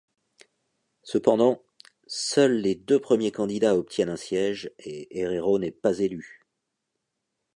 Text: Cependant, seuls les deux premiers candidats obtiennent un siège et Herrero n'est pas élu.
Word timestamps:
Cependant, 1.03 1.61
seuls 2.07 2.55
les 2.59 2.73
deux 2.73 2.97
premiers 2.97 3.31
candidats 3.31 3.77
obtiennent 3.77 4.09
un 4.09 4.15
siège 4.15 4.71
et 4.79 5.15
Herrero 5.19 5.59
n'est 5.59 5.69
pas 5.69 5.99
élu. 5.99 6.41